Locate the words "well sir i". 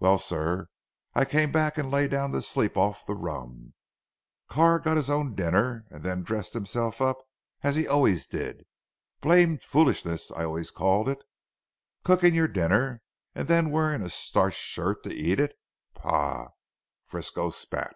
0.00-1.24